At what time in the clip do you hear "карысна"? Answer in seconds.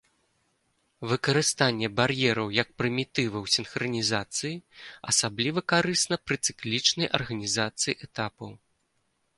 5.77-6.15